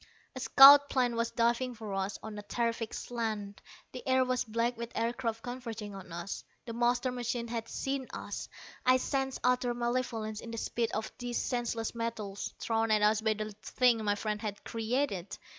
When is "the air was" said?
3.91-4.43